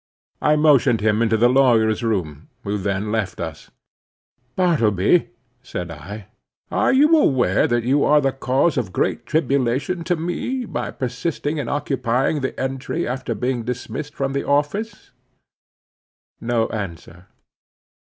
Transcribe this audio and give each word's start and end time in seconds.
I 0.41 0.55
motioned 0.55 0.99
him 1.01 1.21
into 1.21 1.37
the 1.37 1.47
lawyer's 1.47 2.01
room, 2.03 2.49
who 2.63 2.79
then 2.79 3.11
left 3.11 3.39
us. 3.39 3.69
"Bartleby," 4.55 5.29
said 5.61 5.91
I, 5.91 6.25
"are 6.71 6.91
you 6.91 7.15
aware 7.15 7.67
that 7.67 7.83
you 7.83 8.03
are 8.03 8.19
the 8.19 8.31
cause 8.31 8.77
of 8.79 8.91
great 8.93 9.27
tribulation 9.27 10.03
to 10.05 10.15
me, 10.15 10.65
by 10.65 10.89
persisting 10.89 11.59
in 11.59 11.69
occupying 11.69 12.41
the 12.41 12.59
entry 12.59 13.07
after 13.07 13.35
being 13.35 13.61
dismissed 13.61 14.15
from 14.15 14.33
the 14.33 14.43
office?" 14.43 15.11
No 16.39 16.65
answer. 16.69 17.27